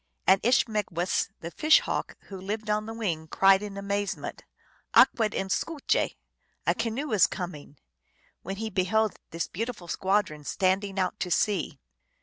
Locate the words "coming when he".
7.27-8.71